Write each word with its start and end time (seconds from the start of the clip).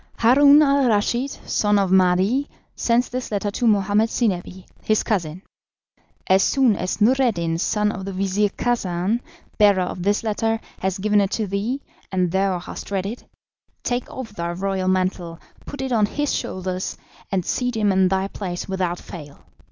"Haroun 0.17 0.63
al 0.63 0.87
Raschid, 0.89 1.29
son 1.29 1.77
of 1.77 1.91
Mahdi, 1.91 2.49
sends 2.75 3.09
this 3.09 3.31
letter 3.31 3.51
to 3.51 3.67
Mohammed 3.67 4.09
Zinebi, 4.09 4.65
his 4.81 5.03
cousin. 5.03 5.43
As 6.25 6.41
soon 6.41 6.75
as 6.75 6.99
Noureddin, 7.01 7.59
son 7.59 7.91
of 7.91 8.05
the 8.05 8.11
Vizir 8.11 8.49
Khacan, 8.49 9.19
bearer 9.59 9.83
of 9.83 10.01
this 10.01 10.23
letter, 10.23 10.59
has 10.79 10.97
given 10.97 11.21
it 11.21 11.29
to 11.33 11.45
thee, 11.45 11.83
and 12.11 12.31
thou 12.31 12.57
hast 12.57 12.89
read 12.89 13.05
it, 13.05 13.25
take 13.83 14.09
off 14.09 14.29
thy 14.31 14.53
royal 14.53 14.87
mantle, 14.87 15.37
put 15.67 15.83
it 15.83 15.91
on 15.91 16.07
his 16.07 16.33
shoulders, 16.33 16.97
and 17.31 17.45
seat 17.45 17.77
him 17.77 17.91
in 17.91 18.07
thy 18.07 18.27
place 18.27 18.67
without 18.67 18.97
fail. 18.97 19.45